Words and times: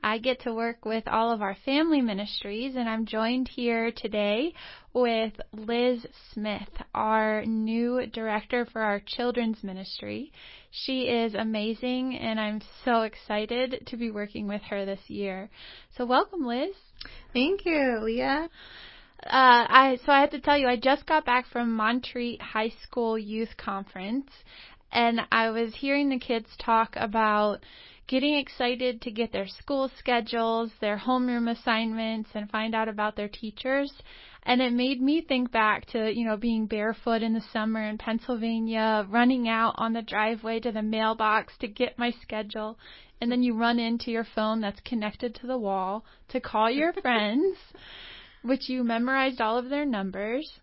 I 0.04 0.20
get 0.20 0.42
to 0.42 0.54
work 0.54 0.86
with 0.86 1.08
all 1.08 1.32
of 1.32 1.42
our 1.42 1.58
family 1.66 2.02
ministries, 2.02 2.76
and 2.76 2.88
I'm 2.88 3.08
joined 3.08 3.48
here 3.48 3.92
today 3.92 4.54
with 4.94 5.34
Liz 5.54 6.06
Smith, 6.32 6.70
our 6.94 7.44
new 7.48 8.06
director 8.14 8.68
for 8.72 8.82
our 8.84 9.02
children's 9.04 9.64
ministry. 9.64 10.32
She 10.70 11.06
is 11.06 11.34
amazing, 11.34 12.16
and 12.16 12.40
I'm 12.40 12.62
so 12.86 13.02
excited 13.02 13.88
to 13.88 13.98
be 13.98 14.12
working 14.12 14.48
with 14.48 14.62
her 14.70 14.86
this 14.86 15.02
year. 15.08 15.50
So, 15.98 16.06
welcome, 16.06 16.46
Liz. 16.46 16.76
Thank 17.34 17.66
you, 17.66 18.02
Leah. 18.04 18.50
Uh, 19.24 19.70
I 19.70 20.00
so 20.04 20.12
I 20.12 20.22
had 20.22 20.32
to 20.32 20.40
tell 20.42 20.58
you, 20.58 20.68
I 20.68 20.78
just 20.78 21.06
got 21.06 21.26
back 21.26 21.46
from 21.46 21.74
Montreat 21.74 22.42
High 22.42 22.74
School 22.84 23.20
Youth 23.20 23.56
Conference, 23.56 24.32
and 24.92 25.22
I 25.32 25.52
was 25.52 25.76
hearing 25.76 26.10
the 26.10 26.18
kids 26.18 26.48
talk 26.58 26.96
about 26.96 27.60
getting 28.08 28.34
excited 28.34 29.00
to 29.02 29.12
get 29.12 29.32
their 29.32 29.48
school 29.48 29.92
schedules, 30.00 30.72
their 30.82 30.98
homeroom 30.98 31.52
assignments, 31.52 32.32
and 32.34 32.50
find 32.50 32.74
out 32.74 32.90
about 32.90 33.16
their 33.16 33.30
teachers. 33.30 33.94
And 34.44 34.60
it 34.60 34.74
made 34.74 35.00
me 35.00 35.22
think 35.22 35.52
back 35.52 35.86
to, 35.92 36.12
you 36.12 36.26
know, 36.26 36.36
being 36.36 36.66
barefoot 36.66 37.22
in 37.22 37.34
the 37.34 37.44
summer 37.54 37.84
in 37.84 38.00
Pennsylvania, 38.00 39.06
running 39.08 39.48
out 39.48 39.76
on 39.78 39.94
the 39.94 40.02
driveway 40.02 40.60
to 40.62 40.72
the 40.72 40.82
mailbox 40.82 41.54
to 41.60 41.68
get 41.68 42.00
my 42.00 42.12
schedule. 42.24 42.80
And 43.22 43.32
then 43.32 43.44
you 43.44 43.54
run 43.56 43.78
into 43.78 44.10
your 44.10 44.26
phone 44.36 44.62
that's 44.62 44.82
connected 44.82 45.36
to 45.36 45.48
the 45.48 45.60
wall 45.60 46.04
to 46.30 46.42
call 46.42 46.72
your 46.72 46.92
friends 47.02 47.56
which 48.44 48.70
you 48.70 48.84
memorized 48.84 49.42
all 49.42 49.58
of 49.58 49.70
their 49.70 49.86
numbers. 49.86 50.60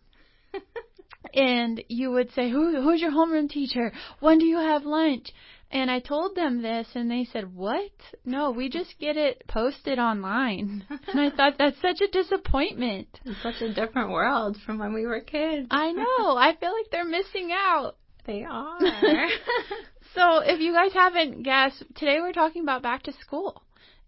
and 1.35 1.83
you 1.89 2.11
would 2.11 2.33
say, 2.33 2.51
Who, 2.51 2.81
who's 2.81 3.01
your 3.01 3.13
homeroom 3.13 3.49
teacher? 3.49 3.93
When 4.21 4.39
do 4.39 4.47
you 4.47 4.59
have 4.59 4.85
lunch? 4.85 5.33
And 5.71 5.91
I 5.91 6.01
told 6.01 6.35
them 6.35 6.63
this, 6.63 6.89
and 6.95 7.11
they 7.11 7.29
said, 7.31 7.55
What? 7.55 7.91
No, 8.25 8.51
we 8.53 8.71
just 8.71 8.99
get 8.99 9.19
it 9.19 9.45
posted 9.49 9.99
online. 9.99 10.85
and 11.09 11.21
I 11.21 11.31
thought 11.31 11.59
that's 11.59 11.81
such 11.83 12.01
a 12.01 12.11
disappointment. 12.11 13.09
It's 13.25 13.43
such 13.43 13.61
a 13.61 13.75
different 13.75 14.11
world 14.11 14.57
from 14.65 14.79
when 14.79 14.95
we 14.95 15.05
were 15.05 15.21
kids. 15.21 15.67
I 15.71 15.93
know. 15.93 16.05
I 16.37 16.57
feel 16.59 16.73
like 16.73 16.91
they're 16.91 17.05
missing 17.05 17.51
out. 17.53 17.97
They 18.27 18.45
are. 18.45 18.79
so, 20.15 20.39
if 20.39 20.61
you 20.61 20.73
guys 20.73 20.93
haven't 20.93 21.43
guessed, 21.43 21.83
today 21.97 22.19
we're 22.21 22.33
talking 22.33 22.63
about 22.63 22.83
back 22.83 23.03
to 23.05 23.13
school. 23.21 23.63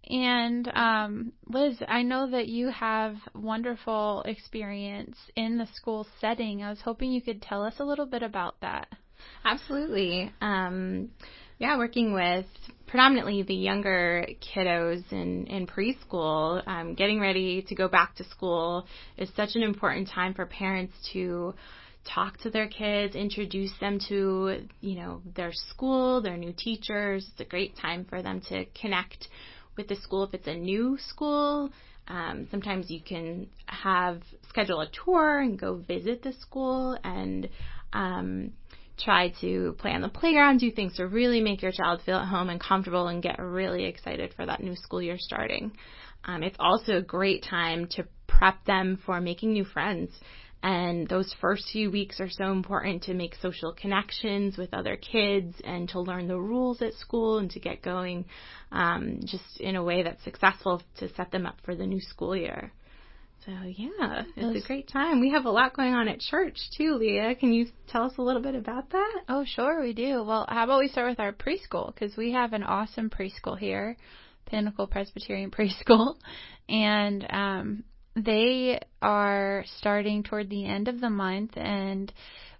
And 0.09 0.67
um, 0.73 1.31
Liz, 1.47 1.77
I 1.87 2.01
know 2.01 2.29
that 2.31 2.47
you 2.47 2.69
have 2.69 3.15
wonderful 3.35 4.23
experience 4.25 5.17
in 5.35 5.57
the 5.57 5.67
school 5.73 6.07
setting. 6.19 6.63
I 6.63 6.69
was 6.69 6.81
hoping 6.81 7.11
you 7.11 7.21
could 7.21 7.41
tell 7.41 7.63
us 7.63 7.75
a 7.79 7.85
little 7.85 8.07
bit 8.07 8.23
about 8.23 8.55
that. 8.61 8.87
Absolutely. 9.45 10.31
Um, 10.41 11.11
yeah, 11.59 11.77
working 11.77 12.13
with 12.13 12.47
predominantly 12.87 13.43
the 13.43 13.53
younger 13.53 14.27
kiddos 14.41 15.03
in, 15.11 15.45
in 15.45 15.67
preschool, 15.67 16.67
um, 16.67 16.95
getting 16.95 17.19
ready 17.19 17.61
to 17.61 17.75
go 17.75 17.87
back 17.87 18.15
to 18.15 18.23
school 18.23 18.87
is 19.17 19.29
such 19.35 19.51
an 19.55 19.61
important 19.61 20.09
time 20.09 20.33
for 20.33 20.45
parents 20.47 20.93
to 21.13 21.53
talk 22.03 22.37
to 22.39 22.49
their 22.49 22.67
kids, 22.67 23.15
introduce 23.15 23.71
them 23.79 23.99
to, 24.09 24.67
you 24.81 24.95
know, 24.95 25.21
their 25.35 25.51
school, 25.53 26.21
their 26.21 26.35
new 26.35 26.51
teachers. 26.51 27.27
It's 27.31 27.41
a 27.41 27.45
great 27.45 27.77
time 27.77 28.05
for 28.09 28.23
them 28.23 28.41
to 28.49 28.65
connect 28.79 29.27
with 29.81 29.97
the 29.97 30.01
school 30.03 30.23
if 30.23 30.33
it's 30.33 30.47
a 30.47 30.53
new 30.53 30.97
school. 31.09 31.69
Um, 32.07 32.47
sometimes 32.51 32.89
you 32.89 33.01
can 33.01 33.47
have 33.65 34.21
schedule 34.49 34.81
a 34.81 34.87
tour 35.05 35.39
and 35.39 35.59
go 35.59 35.75
visit 35.75 36.23
the 36.23 36.33
school 36.33 36.97
and 37.03 37.49
um, 37.93 38.51
try 38.99 39.33
to 39.41 39.75
play 39.79 39.91
on 39.91 40.01
the 40.01 40.09
playground, 40.09 40.59
do 40.59 40.71
things 40.71 40.95
to 40.97 41.07
really 41.07 41.41
make 41.41 41.61
your 41.61 41.71
child 41.71 42.01
feel 42.05 42.17
at 42.17 42.27
home 42.27 42.49
and 42.49 42.59
comfortable 42.59 43.07
and 43.07 43.23
get 43.23 43.39
really 43.39 43.85
excited 43.85 44.33
for 44.35 44.45
that 44.45 44.61
new 44.61 44.75
school 44.75 45.01
year 45.01 45.17
starting. 45.17 45.71
Um, 46.25 46.43
it's 46.43 46.57
also 46.59 46.97
a 46.97 47.01
great 47.01 47.43
time 47.43 47.87
to 47.91 48.05
prep 48.27 48.63
them 48.65 48.99
for 49.05 49.19
making 49.19 49.53
new 49.53 49.65
friends 49.65 50.11
and 50.63 51.07
those 51.07 51.33
first 51.41 51.69
few 51.71 51.89
weeks 51.89 52.19
are 52.19 52.29
so 52.29 52.51
important 52.51 53.03
to 53.03 53.13
make 53.13 53.33
social 53.41 53.73
connections 53.73 54.57
with 54.57 54.73
other 54.73 54.95
kids 54.95 55.55
and 55.63 55.89
to 55.89 55.99
learn 55.99 56.27
the 56.27 56.39
rules 56.39 56.81
at 56.81 56.93
school 56.93 57.39
and 57.39 57.49
to 57.51 57.59
get 57.59 57.81
going 57.81 58.25
um, 58.71 59.19
just 59.25 59.59
in 59.59 59.75
a 59.75 59.83
way 59.83 60.03
that's 60.03 60.23
successful 60.23 60.81
to 60.97 61.11
set 61.15 61.31
them 61.31 61.45
up 61.45 61.57
for 61.63 61.75
the 61.75 61.85
new 61.85 61.99
school 61.99 62.35
year. 62.35 62.71
So 63.45 63.51
yeah, 63.51 64.21
it's 64.35 64.63
a 64.63 64.67
great 64.67 64.87
time. 64.87 65.19
We 65.19 65.31
have 65.31 65.45
a 65.45 65.49
lot 65.49 65.75
going 65.75 65.95
on 65.95 66.07
at 66.07 66.19
church 66.19 66.59
too, 66.77 66.93
Leah. 66.93 67.33
Can 67.33 67.53
you 67.53 67.65
tell 67.87 68.03
us 68.03 68.13
a 68.19 68.21
little 68.21 68.41
bit 68.41 68.53
about 68.53 68.91
that? 68.91 69.21
Oh, 69.27 69.43
sure, 69.43 69.81
we 69.81 69.93
do. 69.93 70.23
Well, 70.23 70.45
how 70.47 70.65
about 70.65 70.79
we 70.79 70.89
start 70.89 71.09
with 71.09 71.19
our 71.19 71.33
preschool 71.33 71.91
because 71.91 72.15
we 72.15 72.33
have 72.33 72.53
an 72.53 72.61
awesome 72.61 73.09
preschool 73.09 73.57
here, 73.57 73.97
Pinnacle 74.45 74.85
Presbyterian 74.85 75.49
Preschool, 75.89 76.17
and 76.69 77.25
um, 77.31 77.83
they 78.15 78.79
are 79.01 79.63
starting 79.77 80.23
toward 80.23 80.49
the 80.49 80.65
end 80.65 80.87
of 80.87 80.99
the 80.99 81.09
month 81.09 81.51
and 81.55 82.11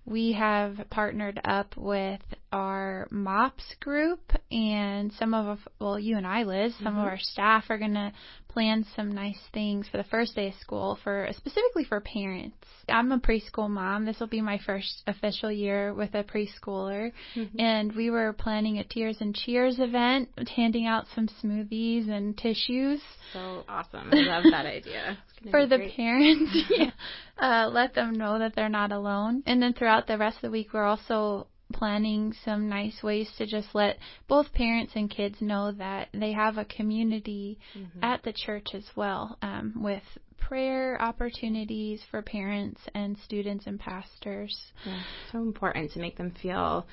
we 0.06 0.34
have 0.34 0.78
partnered 0.90 1.40
up 1.46 1.78
with 1.78 2.22
our 2.52 3.08
MOPS 3.12 3.76
group 3.80 4.20
and 4.52 5.12
some 5.14 5.34
of, 5.34 5.60
well, 5.80 6.00
you 6.00 6.18
and 6.18 6.26
I, 6.26 6.44
Liz, 6.44 6.74
some 6.78 6.94
mm-hmm. 6.94 7.02
of 7.02 7.06
our 7.06 7.20
staff 7.20 7.66
are 7.70 7.78
going 7.78 7.94
to 7.94 8.12
plan 8.54 8.86
some 8.96 9.12
nice 9.12 9.40
things 9.54 9.88
for 9.90 9.98
the 9.98 10.04
first 10.06 10.36
day 10.36 10.50
of 10.50 10.54
school 10.56 10.98
for 11.04 11.28
specifically 11.32 11.86
for 11.86 12.00
parents. 12.02 12.56
I'm 12.90 13.12
a 13.12 13.20
preschool 13.20 13.70
mom. 13.70 14.06
This 14.06 14.20
will 14.20 14.28
be 14.28 14.42
my 14.42 14.60
first 14.66 15.04
official 15.08 15.52
year 15.52 15.94
with 15.94 16.14
a 16.14 16.24
preschooler. 16.24 17.12
Mm-hmm. 17.36 17.60
And 17.60 17.96
we 17.96 18.10
were 18.10 18.34
planning 18.34 18.80
a 18.80 18.84
Tears 18.84 19.18
and 19.22 19.36
Cheers 19.36 19.80
event, 19.80 20.30
handing 20.56 20.86
out 20.86 21.06
some 21.16 21.30
smoothies 21.44 22.10
and 22.10 22.38
tissues. 22.38 23.02
So 23.34 23.64
awesome. 23.70 24.10
I 24.12 24.18
love 24.18 24.44
that 24.52 24.66
idea. 24.66 25.18
For 25.50 25.66
the 25.66 25.78
great. 25.78 25.96
parents, 25.96 26.56
yeah. 26.70 26.92
uh, 27.40 27.68
let 27.70 27.96
them 27.96 28.14
know 28.14 28.38
that 28.38 28.56
they're 28.56 28.70
not 28.70 28.92
alone. 28.92 29.42
And 29.48 29.60
then 29.60 29.74
throughout 29.74 30.06
the 30.06 30.18
rest 30.20 30.36
of 30.38 30.42
the 30.44 30.52
week, 30.52 30.72
we're 30.72 30.86
also 30.86 31.48
planning 31.72 32.34
some 32.44 32.70
nice 32.70 33.02
ways 33.04 33.30
to 33.38 33.46
just 33.46 33.70
let 33.74 33.98
both 34.28 34.52
parents 34.54 34.94
and 34.96 35.10
kids 35.10 35.36
know 35.42 35.72
that 35.72 36.10
they 36.14 36.32
have 36.32 36.58
a 36.58 36.66
community 36.66 37.60
mm-hmm. 37.78 38.04
at 38.04 38.24
the 38.24 38.34
church 38.34 38.70
as 38.74 38.86
well 38.96 39.38
um, 39.42 39.74
with 39.78 40.04
prayer 40.38 41.02
opportunities 41.02 42.02
for 42.10 42.22
parents 42.22 42.82
and 42.94 43.18
students 43.24 43.68
and 43.68 43.80
pastors. 43.80 44.58
Yeah, 44.86 45.02
so 45.32 45.40
important 45.40 45.92
to 45.94 46.00
make 46.00 46.18
them 46.18 46.34
feel 46.42 46.86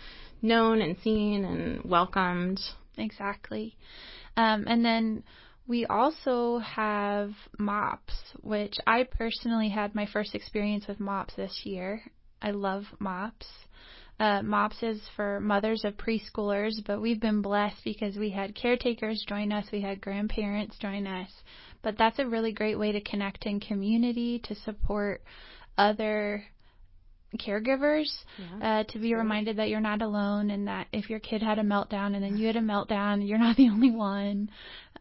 known 0.42 0.80
and 0.80 0.96
seen 1.02 1.44
and 1.44 1.82
welcomed. 1.84 2.60
Exactly. 2.96 3.76
Um, 4.36 4.64
and 4.68 4.84
then 4.84 5.24
we 5.66 5.84
also 5.86 6.58
have 6.58 7.32
MOPS, 7.58 8.14
which 8.42 8.74
I 8.86 9.04
personally 9.04 9.68
had 9.68 9.94
my 9.94 10.06
first 10.06 10.34
experience 10.34 10.86
with 10.86 11.00
MOPS 11.00 11.34
this 11.36 11.62
year. 11.64 12.02
I 12.40 12.52
love 12.52 12.84
MOPS. 13.00 13.46
Uh, 14.20 14.42
MOPS 14.42 14.82
is 14.82 15.00
for 15.14 15.38
mothers 15.40 15.84
of 15.84 15.96
preschoolers, 15.96 16.84
but 16.84 17.00
we've 17.00 17.20
been 17.20 17.40
blessed 17.40 17.84
because 17.84 18.16
we 18.16 18.30
had 18.30 18.54
caretakers 18.54 19.24
join 19.28 19.52
us, 19.52 19.66
we 19.70 19.80
had 19.80 20.00
grandparents 20.00 20.76
join 20.78 21.06
us. 21.06 21.30
But 21.82 21.96
that's 21.96 22.18
a 22.18 22.26
really 22.26 22.52
great 22.52 22.78
way 22.78 22.90
to 22.90 23.00
connect 23.00 23.46
in 23.46 23.60
community, 23.60 24.40
to 24.44 24.54
support 24.56 25.22
other 25.76 26.42
caregivers, 27.36 28.10
yeah. 28.38 28.80
uh, 28.80 28.84
to 28.92 28.98
be 28.98 29.14
reminded 29.14 29.56
that 29.56 29.68
you're 29.68 29.80
not 29.80 30.02
alone 30.02 30.50
and 30.50 30.66
that 30.66 30.88
if 30.92 31.10
your 31.10 31.20
kid 31.20 31.42
had 31.42 31.58
a 31.58 31.62
meltdown 31.62 32.14
and 32.14 32.22
then 32.22 32.36
you 32.36 32.46
had 32.46 32.56
a 32.56 32.60
meltdown, 32.60 33.26
you're 33.26 33.38
not 33.38 33.56
the 33.56 33.68
only 33.68 33.90
one. 33.90 34.50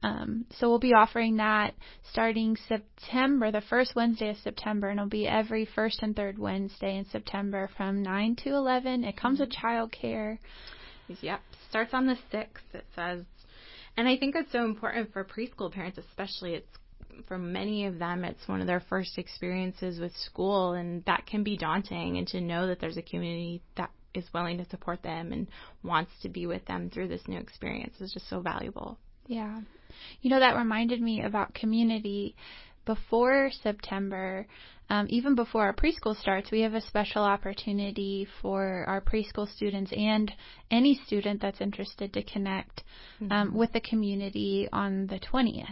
Um, 0.04 0.46
so 0.60 0.70
we'll 0.70 0.80
be 0.80 0.94
offering 0.94 1.38
that 1.38 1.74
starting 2.12 2.56
September, 2.68 3.52
the 3.52 3.62
first 3.62 3.96
Wednesday 3.96 4.30
of 4.30 4.38
September, 4.38 4.90
and 4.90 5.00
it'll 5.00 5.10
be 5.10 5.28
every 5.28 5.66
first 5.66 6.02
and 6.02 6.16
third 6.16 6.38
Wednesday 6.38 6.98
in 6.98 7.06
September 7.06 7.70
from 7.78 8.04
9 8.04 8.36
to 8.44 8.50
11. 8.50 9.04
It 9.04 9.18
comes 9.18 9.40
with 9.40 9.50
mm-hmm. 9.50 9.66
childcare. 9.66 10.38
Yep, 11.22 11.40
starts 11.70 11.94
on 11.94 12.06
the 12.06 12.18
6th, 12.32 12.74
it 12.74 12.86
says. 12.96 13.24
And 13.96 14.08
I 14.08 14.18
think 14.18 14.36
it's 14.36 14.52
so 14.52 14.66
important 14.66 15.12
for 15.14 15.24
preschool 15.24 15.72
parents, 15.72 15.98
especially. 15.98 16.54
It's 16.56 16.68
for 17.28 17.40
many 17.40 17.88
of 17.88 17.98
them, 17.98 18.24
it's 18.24 18.48
one 18.48 18.62
of 18.62 18.68
their 18.68 18.82
first 18.82 19.18
experiences 19.18 20.00
with 20.00 20.16
school, 20.18 20.74
and 20.74 21.04
that 21.06 21.26
can 21.26 21.44
be 21.44 21.58
daunting. 21.58 22.18
And 22.18 22.28
to 22.28 22.42
know 22.42 22.68
that 22.68 22.80
there's 22.80 22.98
a 22.98 23.02
community 23.02 23.64
that 23.76 23.90
is 24.14 24.26
willing 24.34 24.58
to 24.58 24.70
support 24.70 25.02
them 25.02 25.32
and 25.32 25.48
wants 25.84 26.12
to 26.22 26.30
be 26.30 26.46
with 26.46 26.66
them 26.66 26.90
through 26.90 27.08
this 27.08 27.28
new 27.28 27.40
experience 27.40 28.00
is 28.00 28.14
just 28.14 28.30
so 28.30 28.40
valuable. 28.40 28.98
Yeah. 29.28 29.62
You 30.22 30.30
know, 30.30 30.40
that 30.40 30.56
reminded 30.56 31.02
me 31.02 31.22
about 31.22 31.54
community 31.54 32.36
before 32.86 33.52
September, 33.62 34.48
um, 34.90 35.08
even 35.10 35.36
before 35.36 35.66
our 35.66 35.74
preschool 35.74 36.16
starts, 36.16 36.50
we 36.50 36.62
have 36.62 36.74
a 36.74 36.82
special 36.82 37.22
opportunity 37.24 38.26
for 38.42 38.86
our 38.88 39.02
preschool 39.02 39.48
students 39.54 39.92
and 39.96 40.32
any 40.72 41.00
student 41.06 41.42
that's 41.42 41.60
interested 41.60 42.14
to 42.14 42.24
connect 42.24 42.84
um, 43.20 43.30
mm-hmm. 43.30 43.58
with 43.58 43.74
the 43.74 43.82
community 43.82 44.70
on 44.72 45.08
the 45.08 45.20
20th. 45.20 45.66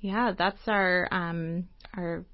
Yeah, 0.00 0.32
that's 0.36 0.60
our 0.66 1.08
um, 1.10 1.68
our 1.94 2.24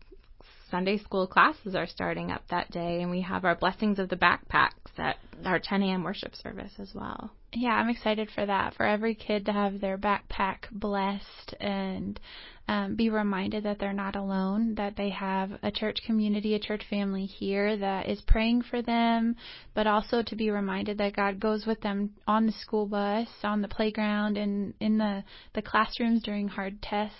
Sunday 0.70 0.98
school 0.98 1.26
classes 1.26 1.74
are 1.74 1.86
starting 1.86 2.30
up 2.30 2.42
that 2.50 2.70
day, 2.70 3.00
and 3.00 3.10
we 3.10 3.22
have 3.22 3.44
our 3.44 3.54
blessings 3.54 3.98
of 3.98 4.08
the 4.08 4.16
backpacks 4.16 4.98
at 4.98 5.16
our 5.46 5.58
10 5.58 5.82
a.m. 5.82 6.02
worship 6.02 6.34
service 6.34 6.72
as 6.78 6.92
well. 6.94 7.30
Yeah, 7.52 7.74
I'm 7.74 7.88
excited 7.88 8.30
for 8.34 8.44
that. 8.44 8.74
For 8.74 8.84
every 8.84 9.14
kid 9.14 9.46
to 9.46 9.52
have 9.52 9.80
their 9.80 9.96
backpack 9.96 10.70
blessed 10.72 11.54
and 11.60 12.18
um, 12.66 12.96
be 12.96 13.10
reminded 13.10 13.64
that 13.64 13.78
they're 13.78 13.92
not 13.92 14.16
alone, 14.16 14.74
that 14.76 14.96
they 14.96 15.10
have 15.10 15.52
a 15.62 15.70
church 15.70 15.98
community, 16.06 16.54
a 16.54 16.58
church 16.58 16.82
family 16.88 17.26
here 17.26 17.76
that 17.76 18.08
is 18.08 18.22
praying 18.26 18.62
for 18.62 18.82
them, 18.82 19.36
but 19.74 19.86
also 19.86 20.22
to 20.22 20.34
be 20.34 20.50
reminded 20.50 20.98
that 20.98 21.14
God 21.14 21.38
goes 21.38 21.66
with 21.66 21.80
them 21.82 22.10
on 22.26 22.46
the 22.46 22.52
school 22.52 22.86
bus, 22.86 23.28
on 23.42 23.62
the 23.62 23.68
playground, 23.68 24.36
and 24.36 24.74
in 24.80 24.98
the, 24.98 25.22
the 25.54 25.62
classrooms 25.62 26.22
during 26.22 26.48
hard 26.48 26.82
tests. 26.82 27.18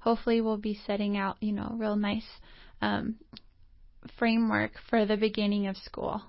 Hopefully, 0.00 0.40
we'll 0.40 0.56
be 0.56 0.80
setting 0.86 1.16
out, 1.16 1.36
you 1.40 1.52
know, 1.52 1.74
real 1.76 1.96
nice 1.96 2.26
um, 2.80 3.16
framework 4.18 4.72
for 4.88 5.04
the 5.04 5.16
beginning 5.16 5.66
of 5.66 5.76
school. 5.76 6.22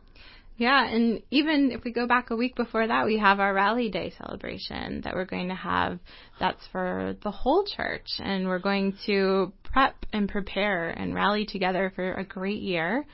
Yeah, 0.60 0.86
and 0.86 1.24
even 1.32 1.72
if 1.72 1.86
we 1.86 1.94
go 1.94 2.06
back 2.06 2.32
a 2.32 2.36
week 2.36 2.58
before 2.58 2.86
that, 2.86 3.06
we 3.06 3.18
have 3.18 3.40
our 3.40 3.54
Rally 3.54 3.90
Day 3.90 4.12
celebration 4.18 5.00
that 5.06 5.16
we're 5.16 5.24
going 5.24 5.48
to 5.48 5.56
have. 5.56 6.00
That's 6.38 6.68
for 6.74 7.16
the 7.24 7.32
whole 7.32 7.64
church, 7.66 8.08
and 8.20 8.46
we're 8.46 8.60
going 8.60 8.98
to 9.06 9.54
prep 9.64 9.96
and 10.12 10.28
prepare 10.28 10.90
and 10.90 11.16
rally 11.16 11.46
together 11.46 11.94
for 11.96 12.14
a 12.14 12.26
great 12.26 12.62
year. 12.62 13.06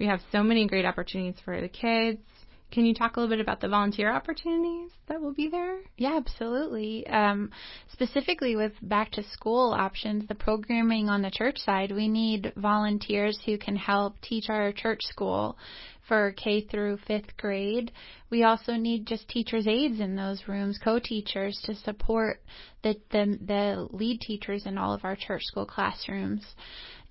We 0.00 0.06
have 0.06 0.20
so 0.32 0.42
many 0.42 0.66
great 0.66 0.86
opportunities 0.86 1.38
for 1.44 1.60
the 1.60 1.68
kids. 1.68 2.20
Can 2.70 2.86
you 2.86 2.94
talk 2.94 3.16
a 3.16 3.20
little 3.20 3.36
bit 3.36 3.40
about 3.40 3.60
the 3.60 3.68
volunteer 3.68 4.10
opportunities 4.10 4.90
that 5.06 5.20
will 5.20 5.34
be 5.34 5.48
there? 5.48 5.80
Yeah, 5.96 6.16
absolutely. 6.16 7.06
Um, 7.06 7.50
specifically 7.92 8.56
with 8.56 8.72
back 8.82 9.12
to 9.12 9.22
school 9.22 9.72
options, 9.72 10.26
the 10.26 10.34
programming 10.34 11.08
on 11.08 11.22
the 11.22 11.30
church 11.30 11.58
side, 11.58 11.92
we 11.92 12.08
need 12.08 12.52
volunteers 12.56 13.38
who 13.44 13.58
can 13.58 13.76
help 13.76 14.20
teach 14.22 14.46
our 14.48 14.72
church 14.72 15.00
school 15.02 15.56
for 16.08 16.32
K 16.32 16.62
through 16.62 16.98
fifth 17.06 17.36
grade. 17.36 17.92
We 18.30 18.42
also 18.44 18.72
need 18.72 19.06
just 19.06 19.28
teachers' 19.28 19.66
aides 19.66 20.00
in 20.00 20.16
those 20.16 20.48
rooms, 20.48 20.78
co-teachers 20.82 21.60
to 21.64 21.74
support 21.74 22.42
the, 22.82 22.96
the, 23.10 23.38
the 23.44 23.88
lead 23.90 24.20
teachers 24.20 24.66
in 24.66 24.76
all 24.78 24.92
of 24.92 25.04
our 25.04 25.16
church 25.16 25.42
school 25.44 25.66
classrooms. 25.66 26.44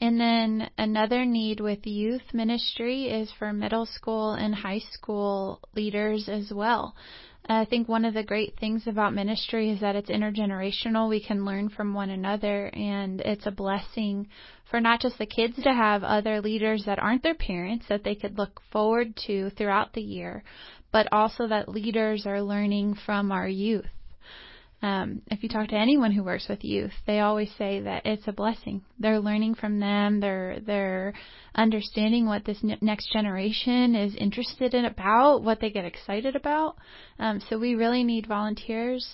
And 0.03 0.19
then 0.19 0.69
another 0.77 1.23
need 1.23 1.61
with 1.61 1.87
youth 1.87 2.33
ministry 2.33 3.05
is 3.05 3.31
for 3.39 3.53
middle 3.53 3.85
school 3.85 4.33
and 4.33 4.53
high 4.53 4.81
school 4.91 5.61
leaders 5.77 6.27
as 6.27 6.51
well. 6.51 6.93
I 7.47 7.63
think 7.63 7.87
one 7.87 8.03
of 8.03 8.13
the 8.13 8.21
great 8.21 8.59
things 8.59 8.85
about 8.85 9.13
ministry 9.13 9.69
is 9.69 9.79
that 9.79 9.95
it's 9.95 10.09
intergenerational. 10.09 11.07
We 11.07 11.21
can 11.21 11.45
learn 11.45 11.69
from 11.69 11.93
one 11.93 12.09
another, 12.09 12.65
and 12.73 13.21
it's 13.21 13.45
a 13.45 13.51
blessing 13.51 14.27
for 14.69 14.81
not 14.81 14.99
just 14.99 15.17
the 15.19 15.25
kids 15.25 15.55
to 15.63 15.73
have 15.73 16.03
other 16.03 16.41
leaders 16.41 16.83
that 16.83 16.99
aren't 16.99 17.23
their 17.23 17.33
parents 17.33 17.85
that 17.87 18.03
they 18.03 18.15
could 18.15 18.37
look 18.37 18.59
forward 18.73 19.15
to 19.27 19.51
throughout 19.51 19.93
the 19.93 20.01
year, 20.01 20.43
but 20.91 21.07
also 21.13 21.47
that 21.47 21.69
leaders 21.69 22.25
are 22.25 22.41
learning 22.41 22.95
from 23.05 23.31
our 23.31 23.47
youth. 23.47 23.87
Um, 24.83 25.21
if 25.31 25.41
you 25.41 25.47
talk 25.47 25.69
to 25.69 25.77
anyone 25.77 26.11
who 26.11 26.25
works 26.25 26.47
with 26.49 26.65
youth, 26.65 26.91
they 27.07 27.21
always 27.21 27.49
say 27.57 27.79
that 27.79 28.05
it's 28.05 28.27
a 28.27 28.33
blessing. 28.33 28.81
They're 28.99 29.21
learning 29.21 29.55
from 29.55 29.79
them. 29.79 30.19
They're 30.19 30.59
they're 30.59 31.13
understanding 31.55 32.25
what 32.25 32.43
this 32.43 32.57
ne- 32.61 32.77
next 32.81 33.13
generation 33.13 33.95
is 33.95 34.13
interested 34.15 34.73
in 34.73 34.83
about, 34.83 35.41
what 35.41 35.61
they 35.61 35.69
get 35.69 35.85
excited 35.85 36.35
about. 36.35 36.75
Um, 37.17 37.39
so 37.49 37.57
we 37.57 37.75
really 37.75 38.03
need 38.03 38.27
volunteers 38.27 39.07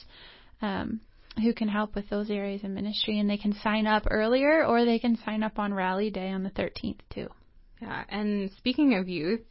um, 0.64 1.02
who 1.38 1.54
can 1.54 1.68
help 1.68 1.94
with 1.94 2.10
those 2.10 2.32
areas 2.32 2.64
of 2.64 2.72
ministry, 2.72 3.20
and 3.20 3.30
they 3.30 3.38
can 3.38 3.54
sign 3.54 3.86
up 3.86 4.08
earlier 4.10 4.66
or 4.66 4.86
they 4.86 4.98
can 4.98 5.20
sign 5.24 5.44
up 5.44 5.60
on 5.60 5.72
Rally 5.72 6.10
Day 6.10 6.32
on 6.32 6.42
the 6.42 6.50
13th 6.50 7.02
too. 7.14 7.28
Yeah, 7.82 8.04
and 8.10 8.52
speaking 8.58 8.96
of 8.96 9.08
youth, 9.08 9.42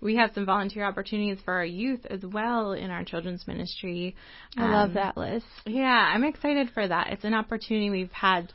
we 0.00 0.16
have 0.16 0.32
some 0.34 0.44
volunteer 0.44 0.84
opportunities 0.84 1.38
for 1.44 1.54
our 1.54 1.64
youth 1.64 2.04
as 2.10 2.24
well 2.24 2.72
in 2.72 2.90
our 2.90 3.04
children's 3.04 3.46
ministry. 3.46 4.16
I 4.56 4.64
um, 4.64 4.72
love 4.72 4.92
that, 4.94 5.16
Liz. 5.16 5.44
Yeah, 5.66 5.84
I'm 6.12 6.24
excited 6.24 6.70
for 6.74 6.86
that. 6.86 7.08
It's 7.12 7.24
an 7.24 7.34
opportunity 7.34 7.90
we've 7.90 8.10
had 8.10 8.52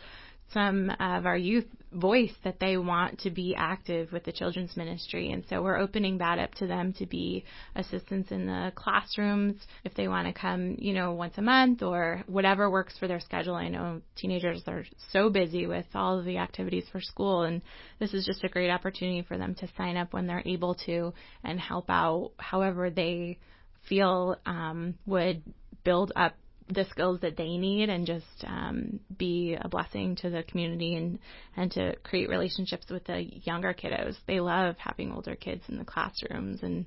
some 0.53 0.89
of 0.89 1.25
our 1.25 1.37
youth 1.37 1.65
voice 1.93 2.33
that 2.43 2.59
they 2.59 2.77
want 2.77 3.19
to 3.19 3.29
be 3.29 3.55
active 3.55 4.11
with 4.11 4.23
the 4.23 4.31
children's 4.31 4.77
ministry. 4.77 5.31
And 5.31 5.43
so 5.49 5.61
we're 5.61 5.77
opening 5.77 6.19
that 6.19 6.39
up 6.39 6.53
to 6.55 6.67
them 6.67 6.93
to 6.93 7.05
be 7.05 7.43
assistants 7.75 8.31
in 8.31 8.45
the 8.45 8.71
classrooms 8.75 9.55
if 9.83 9.93
they 9.95 10.07
want 10.07 10.27
to 10.27 10.33
come, 10.33 10.75
you 10.79 10.93
know, 10.93 11.13
once 11.13 11.33
a 11.37 11.41
month 11.41 11.81
or 11.81 12.23
whatever 12.27 12.69
works 12.69 12.97
for 12.97 13.07
their 13.07 13.19
schedule. 13.19 13.55
I 13.55 13.67
know 13.67 14.01
teenagers 14.15 14.63
are 14.67 14.85
so 15.11 15.29
busy 15.29 15.67
with 15.67 15.85
all 15.93 16.19
of 16.19 16.25
the 16.25 16.37
activities 16.37 16.85
for 16.91 17.01
school 17.01 17.43
and 17.43 17.61
this 17.99 18.13
is 18.13 18.25
just 18.25 18.43
a 18.43 18.49
great 18.49 18.69
opportunity 18.69 19.21
for 19.21 19.37
them 19.37 19.55
to 19.55 19.67
sign 19.77 19.97
up 19.97 20.13
when 20.13 20.27
they're 20.27 20.43
able 20.45 20.75
to 20.85 21.13
and 21.43 21.59
help 21.59 21.89
out 21.89 22.31
however 22.37 22.89
they 22.89 23.37
feel 23.87 24.37
um, 24.45 24.95
would 25.05 25.41
build 25.83 26.11
up 26.15 26.35
the 26.69 26.85
skills 26.85 27.19
that 27.21 27.37
they 27.37 27.57
need 27.57 27.89
and 27.89 28.05
just 28.05 28.45
um, 28.45 28.99
be 29.17 29.57
a 29.59 29.67
blessing 29.67 30.15
to 30.17 30.29
the 30.29 30.43
community 30.43 30.95
and 30.95 31.19
and 31.55 31.71
to 31.71 31.95
create 32.03 32.29
relationships 32.29 32.85
with 32.89 33.03
the 33.05 33.21
younger 33.43 33.73
kiddos. 33.73 34.15
They 34.27 34.39
love 34.39 34.75
having 34.77 35.11
older 35.11 35.35
kids 35.35 35.63
in 35.67 35.77
the 35.77 35.85
classrooms 35.85 36.59
and 36.63 36.85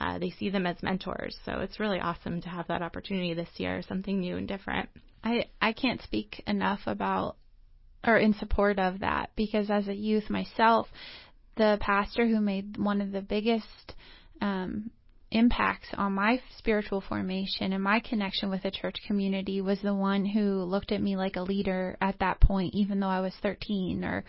uh, 0.00 0.18
they 0.18 0.30
see 0.30 0.50
them 0.50 0.66
as 0.66 0.82
mentors. 0.82 1.36
So 1.44 1.60
it's 1.60 1.78
really 1.78 2.00
awesome 2.00 2.40
to 2.42 2.48
have 2.48 2.68
that 2.68 2.82
opportunity 2.82 3.34
this 3.34 3.50
year, 3.58 3.82
something 3.82 4.20
new 4.20 4.36
and 4.36 4.48
different. 4.48 4.88
I 5.22 5.46
I 5.60 5.72
can't 5.72 6.02
speak 6.02 6.42
enough 6.46 6.80
about 6.86 7.36
or 8.04 8.16
in 8.16 8.34
support 8.34 8.78
of 8.78 9.00
that 9.00 9.30
because 9.36 9.70
as 9.70 9.88
a 9.88 9.94
youth 9.94 10.30
myself, 10.30 10.88
the 11.56 11.78
pastor 11.80 12.26
who 12.26 12.40
made 12.40 12.78
one 12.78 13.00
of 13.00 13.12
the 13.12 13.20
biggest 13.20 13.94
um, 14.40 14.90
impacts 15.30 15.88
on 15.96 16.12
my 16.12 16.40
spiritual 16.58 17.00
formation 17.00 17.72
and 17.72 17.82
my 17.82 18.00
connection 18.00 18.50
with 18.50 18.62
the 18.62 18.70
church 18.70 18.96
community 19.06 19.60
was 19.60 19.80
the 19.80 19.94
one 19.94 20.24
who 20.24 20.62
looked 20.62 20.92
at 20.92 21.02
me 21.02 21.16
like 21.16 21.36
a 21.36 21.42
leader 21.42 21.96
at 22.00 22.18
that 22.18 22.40
point, 22.40 22.74
even 22.74 23.00
though 23.00 23.08
I 23.08 23.20
was 23.20 23.34
13 23.42 24.04
or, 24.04 24.24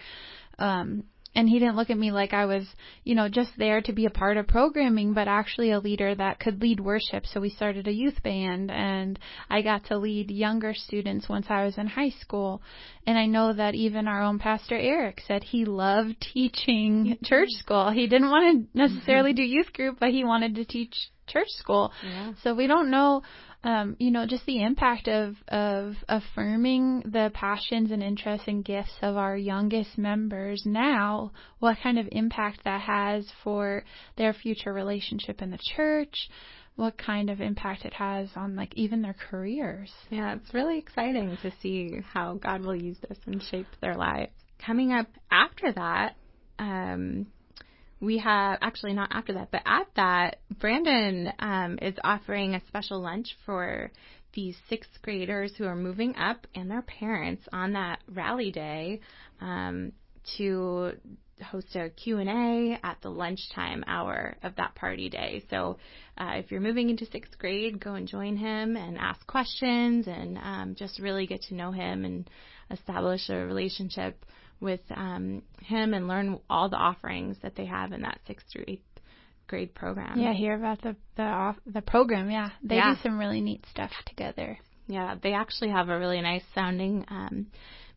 um, 0.59 1.03
and 1.33 1.47
he 1.47 1.59
didn't 1.59 1.77
look 1.77 1.89
at 1.89 1.97
me 1.97 2.11
like 2.11 2.33
I 2.33 2.45
was, 2.45 2.67
you 3.03 3.15
know, 3.15 3.29
just 3.29 3.51
there 3.57 3.81
to 3.81 3.93
be 3.93 4.05
a 4.05 4.09
part 4.09 4.35
of 4.35 4.47
programming, 4.47 5.13
but 5.13 5.29
actually 5.29 5.71
a 5.71 5.79
leader 5.79 6.13
that 6.13 6.39
could 6.39 6.61
lead 6.61 6.79
worship. 6.81 7.25
So 7.25 7.39
we 7.39 7.49
started 7.49 7.87
a 7.87 7.93
youth 7.93 8.21
band 8.21 8.69
and 8.69 9.17
I 9.49 9.61
got 9.61 9.85
to 9.85 9.97
lead 9.97 10.29
younger 10.29 10.73
students 10.73 11.29
once 11.29 11.45
I 11.49 11.63
was 11.63 11.77
in 11.77 11.87
high 11.87 12.09
school. 12.09 12.61
And 13.07 13.17
I 13.17 13.27
know 13.27 13.53
that 13.53 13.75
even 13.75 14.07
our 14.07 14.21
own 14.21 14.39
pastor 14.39 14.77
Eric 14.77 15.21
said 15.25 15.43
he 15.43 15.63
loved 15.63 16.15
teaching 16.33 17.17
church 17.23 17.49
school. 17.51 17.91
He 17.91 18.07
didn't 18.07 18.29
want 18.29 18.69
to 18.73 18.77
necessarily 18.77 19.31
do 19.31 19.43
youth 19.43 19.71
group, 19.71 19.97
but 19.99 20.09
he 20.09 20.25
wanted 20.25 20.55
to 20.55 20.65
teach 20.65 20.93
church 21.31 21.49
school. 21.49 21.91
Yeah. 22.03 22.33
So 22.43 22.53
we 22.53 22.67
don't 22.67 22.89
know 22.89 23.23
um, 23.63 23.95
you 23.99 24.09
know, 24.09 24.25
just 24.25 24.45
the 24.45 24.63
impact 24.63 25.07
of 25.07 25.35
of 25.47 25.93
affirming 26.09 27.01
the 27.01 27.31
passions 27.33 27.91
and 27.91 28.01
interests 28.01 28.47
and 28.47 28.65
gifts 28.65 28.93
of 29.01 29.17
our 29.17 29.37
youngest 29.37 29.97
members 29.97 30.63
now, 30.65 31.31
what 31.59 31.77
kind 31.81 31.99
of 31.99 32.07
impact 32.11 32.63
that 32.63 32.81
has 32.81 33.27
for 33.43 33.83
their 34.17 34.33
future 34.33 34.73
relationship 34.73 35.43
in 35.43 35.51
the 35.51 35.59
church, 35.75 36.29
what 36.75 36.97
kind 36.97 37.29
of 37.29 37.39
impact 37.39 37.85
it 37.85 37.93
has 37.93 38.29
on 38.35 38.55
like 38.55 38.73
even 38.75 39.03
their 39.03 39.15
careers. 39.29 39.91
Yeah, 40.09 40.35
it's 40.35 40.53
really 40.55 40.79
exciting 40.79 41.37
to 41.43 41.51
see 41.61 42.01
how 42.13 42.35
God 42.35 42.61
will 42.61 42.75
use 42.75 42.97
this 43.07 43.19
and 43.27 43.43
shape 43.43 43.67
their 43.79 43.95
lives. 43.95 44.31
Coming 44.65 44.91
up 44.91 45.07
after 45.29 45.71
that, 45.73 46.15
um, 46.57 47.27
we 48.01 48.17
have 48.17 48.57
actually 48.61 48.93
not 48.93 49.09
after 49.11 49.33
that, 49.33 49.51
but 49.51 49.61
at 49.65 49.87
that, 49.95 50.39
Brandon 50.59 51.31
um, 51.39 51.77
is 51.81 51.95
offering 52.03 52.55
a 52.55 52.65
special 52.67 52.99
lunch 52.99 53.37
for 53.45 53.91
these 54.33 54.57
sixth 54.69 55.01
graders 55.01 55.53
who 55.57 55.65
are 55.65 55.75
moving 55.75 56.15
up 56.15 56.47
and 56.55 56.69
their 56.69 56.81
parents 56.81 57.43
on 57.53 57.73
that 57.73 57.99
rally 58.11 58.51
day 58.51 58.99
um, 59.39 59.91
to 60.37 60.93
host 61.43 61.75
a 61.75 61.89
Q&A 61.89 62.77
at 62.83 62.97
the 63.01 63.09
lunchtime 63.09 63.83
hour 63.87 64.35
of 64.43 64.55
that 64.55 64.75
party 64.75 65.09
day. 65.09 65.43
So 65.49 65.77
uh, 66.17 66.33
if 66.35 66.51
you're 66.51 66.61
moving 66.61 66.89
into 66.89 67.05
sixth 67.05 67.37
grade, 67.37 67.79
go 67.79 67.95
and 67.95 68.07
join 68.07 68.35
him 68.37 68.75
and 68.77 68.97
ask 68.97 69.25
questions 69.27 70.07
and 70.07 70.37
um, 70.37 70.75
just 70.75 70.99
really 70.99 71.27
get 71.27 71.41
to 71.43 71.55
know 71.55 71.71
him 71.71 72.05
and 72.05 72.29
establish 72.69 73.29
a 73.29 73.45
relationship 73.45 74.23
with 74.61 74.81
um, 74.95 75.41
him 75.61 75.93
and 75.93 76.07
learn 76.07 76.39
all 76.49 76.69
the 76.69 76.77
offerings 76.77 77.37
that 77.41 77.55
they 77.55 77.65
have 77.65 77.91
in 77.91 78.01
that 78.03 78.19
sixth 78.27 78.47
through 78.51 78.65
eighth 78.67 78.83
grade 79.47 79.75
program. 79.75 80.19
Yeah, 80.19 80.33
hear 80.33 80.55
about 80.55 80.81
the 80.81 80.95
the 81.17 81.23
off, 81.23 81.57
the 81.65 81.81
program. 81.81 82.29
Yeah, 82.29 82.49
they 82.63 82.75
yeah. 82.75 82.95
do 82.95 83.01
some 83.01 83.19
really 83.19 83.41
neat 83.41 83.65
stuff 83.69 83.91
together. 84.05 84.57
Yeah, 84.87 85.15
they 85.21 85.33
actually 85.33 85.69
have 85.69 85.89
a 85.89 85.99
really 85.99 86.21
nice 86.21 86.43
sounding 86.53 87.05
um, 87.09 87.47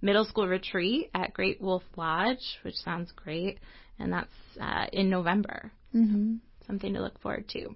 middle 0.03 0.25
school 0.25 0.47
retreat 0.47 1.11
at 1.15 1.33
Great 1.33 1.61
Wolf 1.61 1.83
Lodge, 1.97 2.59
which 2.63 2.75
sounds 2.77 3.13
great, 3.13 3.59
and 3.99 4.13
that's 4.13 4.29
uh, 4.61 4.87
in 4.93 5.11
November. 5.11 5.71
Mm-hmm. 5.95 6.37
Something 6.67 6.95
to 6.95 7.01
look 7.01 7.21
forward 7.21 7.49
to. 7.51 7.75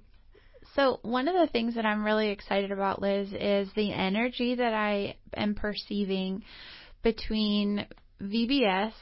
So, 0.74 1.00
one 1.02 1.28
of 1.28 1.34
the 1.34 1.50
things 1.50 1.74
that 1.76 1.86
I'm 1.86 2.04
really 2.04 2.28
excited 2.28 2.70
about, 2.70 3.00
Liz, 3.00 3.28
is 3.32 3.68
the 3.74 3.92
energy 3.92 4.54
that 4.54 4.74
I 4.74 5.16
am 5.34 5.54
perceiving 5.54 6.42
between 7.02 7.86
VBS 8.22 8.92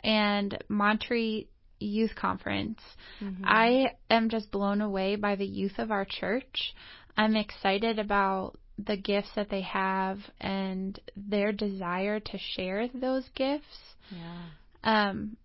and 0.00 0.56
Montreat 0.68 1.48
Youth 1.80 2.14
Conference. 2.14 2.80
Mm-hmm. 3.20 3.44
I 3.46 3.92
am 4.10 4.28
just 4.28 4.50
blown 4.50 4.80
away 4.80 5.16
by 5.16 5.36
the 5.36 5.46
youth 5.46 5.78
of 5.78 5.90
our 5.90 6.04
church. 6.04 6.74
I'm 7.16 7.36
excited 7.36 7.98
about 7.98 8.56
the 8.78 8.96
gifts 8.96 9.30
that 9.34 9.50
they 9.50 9.62
have 9.62 10.18
and 10.40 10.98
their 11.16 11.52
desire 11.52 12.20
to 12.20 12.38
share 12.38 12.88
those 12.94 13.28
gifts. 13.34 13.96
Yeah. 14.10 14.42
Um, 14.84 15.36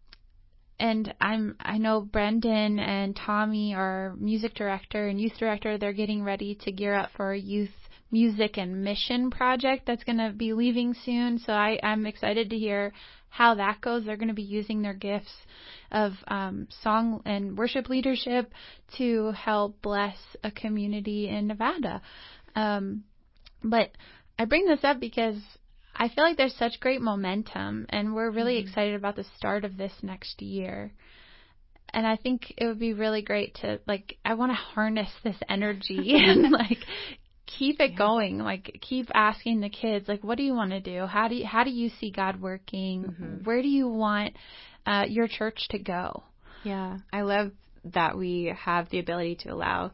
and 0.80 1.14
I'm 1.22 1.56
I 1.60 1.78
know 1.78 2.02
Brendan 2.02 2.80
and 2.80 3.16
Tommy, 3.16 3.74
our 3.74 4.16
music 4.18 4.54
director 4.54 5.08
and 5.08 5.20
youth 5.20 5.38
director, 5.40 5.78
they're 5.78 5.94
getting 5.94 6.24
ready 6.24 6.56
to 6.64 6.72
gear 6.72 6.94
up 6.94 7.10
for 7.16 7.32
a 7.32 7.40
youth 7.40 7.70
music 8.14 8.58
and 8.58 8.84
mission 8.84 9.32
project 9.32 9.88
that's 9.88 10.04
going 10.04 10.20
to 10.20 10.32
be 10.32 10.54
leaving 10.54 10.94
soon. 11.04 11.40
So 11.40 11.52
I, 11.52 11.80
I'm 11.82 12.06
excited 12.06 12.52
to 12.52 12.58
hear 12.58 12.94
how 13.28 13.56
that 13.56 13.82
goes. 13.82 14.06
They're 14.06 14.16
going 14.16 14.28
to 14.28 14.36
be 14.36 14.44
using 14.44 14.84
their 14.84 14.94
gifts 14.94 15.34
of 15.92 16.14
um, 16.28 16.68
song 16.84 17.24
and 17.26 17.58
worship 17.58 17.90
leadership 17.90 18.54
to 18.98 19.32
help 19.32 19.82
bless 19.82 20.16
a 20.44 20.52
community 20.52 21.28
in 21.28 21.48
Nevada. 21.48 22.02
Um, 22.56 23.04
but 23.64 23.90
I 24.38 24.46
bring 24.46 24.68
this 24.68 24.84
up 24.84 25.00
because 25.00 25.38
I 25.96 26.10
feel 26.10 26.24
like 26.24 26.38
there's 26.38 26.56
such 26.56 26.80
great 26.80 27.02
momentum, 27.02 27.88
and 27.90 28.14
we're 28.14 28.30
really 28.30 28.58
mm-hmm. 28.58 28.68
excited 28.68 28.96
about 28.96 29.16
the 29.16 29.26
start 29.38 29.66
of 29.66 29.78
this 29.78 29.94
next 30.04 30.42
year. 30.42 30.92
And 31.92 32.06
I 32.08 32.16
think 32.16 32.54
it 32.58 32.66
would 32.66 32.80
be 32.80 32.94
really 32.94 33.22
great 33.22 33.56
to 33.62 33.80
like 33.88 34.18
I 34.26 34.34
want 34.34 34.52
to 34.52 34.56
harness 34.56 35.10
this 35.24 35.38
energy 35.48 36.14
and 36.16 36.52
like 36.52 36.80
keep 37.58 37.80
it 37.80 37.92
yeah. 37.92 37.98
going 37.98 38.38
like 38.40 38.80
keep 38.82 39.08
asking 39.14 39.60
the 39.60 39.70
kids 39.70 40.08
like 40.08 40.24
what 40.24 40.38
do 40.38 40.44
you 40.44 40.54
want 40.54 40.72
to 40.72 40.80
do 40.80 41.06
how 41.06 41.28
do 41.28 41.36
you 41.36 41.46
how 41.46 41.64
do 41.64 41.70
you 41.70 41.90
see 42.00 42.12
god 42.12 42.42
working 42.42 43.04
mm-hmm. 43.04 43.44
where 43.44 43.62
do 43.62 43.68
you 43.68 43.88
want 43.88 44.34
uh, 44.86 45.06
your 45.08 45.28
church 45.28 45.68
to 45.70 45.80
go 45.80 46.24
yeah 46.64 46.98
i 47.12 47.22
love 47.22 47.52
that 47.86 48.18
we 48.18 48.54
have 48.58 48.90
the 48.90 49.00
ability 49.00 49.36
to 49.36 49.50
allow 49.50 49.92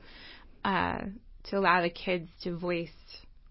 uh, 0.63 0.99
to 1.45 1.57
allow 1.57 1.81
the 1.81 1.89
kids 1.89 2.29
to 2.43 2.55
voice 2.55 2.89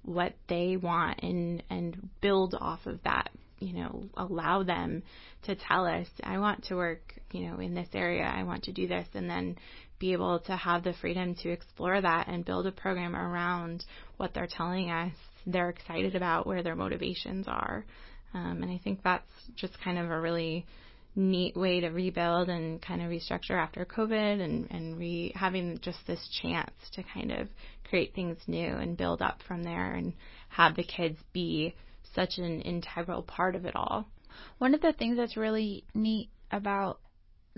what 0.02 0.34
they 0.48 0.76
want 0.76 1.18
and 1.22 1.62
and 1.70 2.08
build 2.20 2.54
off 2.58 2.86
of 2.86 3.02
that 3.02 3.30
you 3.58 3.72
know 3.72 4.04
allow 4.16 4.62
them 4.62 5.02
to 5.42 5.54
tell 5.54 5.84
us 5.86 6.06
i 6.22 6.38
want 6.38 6.64
to 6.64 6.74
work 6.74 7.14
you 7.32 7.46
know 7.46 7.58
in 7.58 7.74
this 7.74 7.88
area 7.94 8.22
i 8.22 8.42
want 8.42 8.64
to 8.64 8.72
do 8.72 8.86
this 8.86 9.06
and 9.14 9.28
then 9.28 9.56
be 9.98 10.12
able 10.12 10.38
to 10.40 10.56
have 10.56 10.84
the 10.84 10.92
freedom 10.94 11.34
to 11.34 11.50
explore 11.50 12.00
that 12.00 12.28
and 12.28 12.44
build 12.44 12.66
a 12.66 12.72
program 12.72 13.16
around 13.16 13.84
what 14.16 14.34
they're 14.34 14.48
telling 14.48 14.90
us 14.90 15.12
they're 15.46 15.70
excited 15.70 16.14
about 16.14 16.46
where 16.46 16.62
their 16.62 16.76
motivations 16.76 17.46
are 17.48 17.84
um, 18.34 18.62
and 18.62 18.70
i 18.70 18.80
think 18.82 19.00
that's 19.02 19.30
just 19.56 19.80
kind 19.82 19.98
of 19.98 20.10
a 20.10 20.20
really 20.20 20.66
neat 21.16 21.56
way 21.56 21.80
to 21.80 21.88
rebuild 21.88 22.48
and 22.48 22.80
kind 22.80 23.02
of 23.02 23.10
restructure 23.10 23.60
after 23.60 23.84
covid 23.84 24.40
and 24.40 24.70
and 24.70 24.98
re 24.98 25.32
having 25.34 25.78
just 25.80 25.98
this 26.06 26.28
chance 26.42 26.70
to 26.92 27.02
kind 27.14 27.32
of 27.32 27.48
create 27.88 28.14
things 28.14 28.36
new 28.46 28.68
and 28.68 28.96
build 28.96 29.22
up 29.22 29.40
from 29.46 29.62
there 29.62 29.94
and 29.94 30.12
have 30.48 30.76
the 30.76 30.84
kids 30.84 31.18
be 31.32 31.74
such 32.14 32.38
an 32.38 32.60
integral 32.62 33.22
part 33.22 33.54
of 33.54 33.64
it 33.64 33.76
all. 33.76 34.06
One 34.58 34.74
of 34.74 34.80
the 34.80 34.92
things 34.92 35.16
that's 35.16 35.36
really 35.36 35.84
neat 35.94 36.30
about 36.50 37.00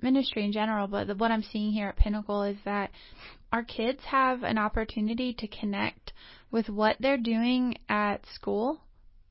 ministry 0.03 0.45
in 0.45 0.53
general, 0.53 0.87
but 0.87 1.07
the, 1.07 1.15
what 1.15 1.31
I'm 1.31 1.43
seeing 1.43 1.73
here 1.73 1.89
at 1.89 1.97
Pinnacle 1.97 2.43
is 2.43 2.57
that 2.65 2.91
our 3.53 3.65
kids 3.65 4.01
have 4.05 4.43
an 4.43 4.59
opportunity 4.59 5.35
to 5.35 5.47
connect 5.49 6.13
with 6.51 6.69
what 6.69 6.97
they're 7.01 7.19
doing 7.19 7.77
at 7.89 8.25
school, 8.35 8.81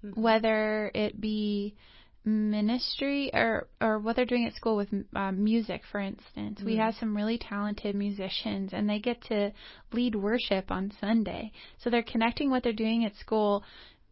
mm-hmm. 0.04 0.22
whether 0.22 0.92
it 0.94 1.20
be 1.20 1.76
ministry 2.26 3.32
or 3.34 3.68
or 3.82 3.98
what 3.98 4.16
they're 4.16 4.26
doing 4.26 4.46
at 4.46 4.54
school 4.54 4.76
with 4.76 4.90
um, 5.16 5.44
music 5.44 5.82
for 5.90 6.00
instance 6.00 6.60
mm. 6.60 6.66
we 6.66 6.76
have 6.76 6.94
some 7.00 7.16
really 7.16 7.38
talented 7.38 7.96
musicians 7.96 8.72
and 8.74 8.90
they 8.90 9.00
get 9.00 9.22
to 9.24 9.52
lead 9.94 10.14
worship 10.14 10.70
on 10.70 10.92
sunday 11.00 11.52
so 11.78 11.90
they're 11.90 12.04
connecting 12.04 12.50
what 12.50 12.62
they're 12.62 12.74
doing 12.74 13.06
at 13.06 13.16
school 13.16 13.64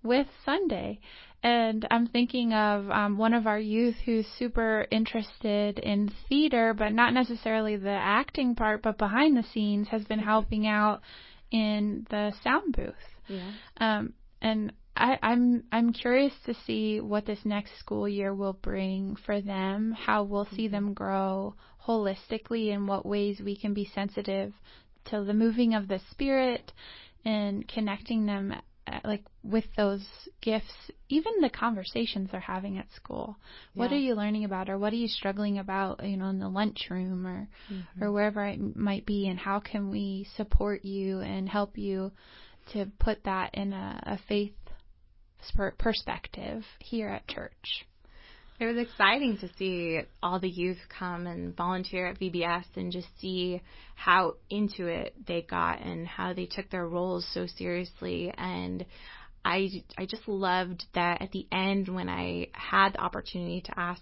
with 0.08 0.28
sunday 0.46 1.00
and 1.44 1.88
i'm 1.92 2.08
thinking 2.08 2.54
of 2.54 2.90
um, 2.90 3.18
one 3.18 3.34
of 3.34 3.46
our 3.46 3.60
youth 3.60 3.96
who's 4.06 4.26
super 4.40 4.88
interested 4.92 5.78
in 5.80 6.10
theater 6.28 6.74
but 6.74 6.94
not 6.94 7.14
necessarily 7.14 7.76
the 7.76 7.90
acting 7.90 8.56
part 8.56 8.82
but 8.82 8.98
behind 8.98 9.38
the 9.38 9.44
scenes 9.54 9.88
has 9.90 10.04
been 10.06 10.20
helping 10.20 10.66
out 10.66 11.02
in 11.52 12.06
the 12.10 12.34
sound 12.44 12.74
booth 12.76 12.94
yeah. 13.28 13.52
um 13.80 14.14
and 14.42 14.72
I, 14.98 15.20
I'm 15.22 15.64
I'm 15.72 15.94
curious 15.94 16.34
to 16.46 16.56
see 16.66 17.00
what 17.00 17.26
this 17.26 17.40
next 17.46 17.78
school 17.80 18.10
year 18.10 18.34
will 18.34 18.54
bring 18.54 19.16
for 19.26 19.42
them, 19.42 19.92
how 19.92 20.24
we'll 20.24 20.48
see 20.56 20.66
mm-hmm. 20.66 20.74
them 20.74 20.94
grow 20.94 21.56
holistically, 21.88 22.74
in 22.74 22.88
what 22.88 23.06
ways 23.06 23.40
we 23.40 23.56
can 23.56 23.74
be 23.74 23.90
sensitive 23.94 24.54
to 25.06 25.24
the 25.24 25.34
moving 25.34 25.74
of 25.74 25.88
the 25.88 26.02
spirit 26.12 26.74
and 27.24 27.68
connecting 27.68 28.26
them 28.26 28.54
like 29.04 29.24
with 29.44 29.66
those 29.76 30.06
gifts, 30.42 30.92
even 31.10 31.34
the 31.42 31.50
conversations 31.50 32.30
they're 32.32 32.40
having 32.40 32.78
at 32.78 32.92
school. 32.96 33.38
Yeah. 33.74 33.84
What 33.84 33.92
are 33.92 33.98
you 33.98 34.16
learning 34.16 34.46
about, 34.46 34.70
or 34.70 34.78
what 34.78 34.94
are 34.94 34.98
you 34.98 35.08
struggling 35.08 35.58
about, 35.58 36.06
you 36.06 36.18
know, 36.18 36.30
in 36.30 36.40
the 36.40 36.50
lunchroom 36.50 37.26
or 37.26 37.48
mm-hmm. 37.72 38.04
or 38.04 38.12
wherever 38.12 38.46
it 38.46 38.76
might 38.76 39.06
be, 39.06 39.28
and 39.28 39.40
how 39.40 39.60
can 39.60 39.90
we 39.90 40.28
support 40.36 40.86
you 40.86 41.20
and 41.20 41.50
help 41.50 41.78
you 41.78 42.12
to 42.74 42.88
put 43.00 43.24
that 43.24 43.54
in 43.54 43.74
a, 43.74 44.00
a 44.04 44.20
faith 44.28 44.54
perspective 45.78 46.64
here 46.80 47.08
at 47.08 47.28
church. 47.28 47.86
It 48.60 48.66
was 48.66 48.78
exciting 48.78 49.38
to 49.38 49.50
see 49.58 50.02
all 50.24 50.40
the 50.40 50.50
youth 50.50 50.80
come 50.90 51.28
and 51.28 51.56
volunteer 51.56 52.08
at 52.08 52.20
VBS 52.20 52.66
and 52.76 52.92
just 52.92 53.08
see 53.20 53.62
how 53.96 54.34
into 54.50 54.88
it 54.88 55.14
they 55.28 55.44
got 55.44 55.82
and 55.82 56.08
how 56.08 56.34
they 56.34 56.48
took 56.48 56.70
their 56.72 56.88
roles 56.88 57.28
so 57.34 57.46
seriously. 57.46 58.34
And 58.36 58.84
I, 59.46 59.70
I 59.96 60.08
just 60.08 60.28
loved 60.28 60.86
that 60.96 61.22
at 61.22 61.32
the 61.32 61.46
end 61.52 61.88
when 61.88 62.10
I 62.10 62.48
had 62.54 62.94
the 62.94 63.00
opportunity 63.00 63.62
to 63.62 63.80
ask 63.80 64.02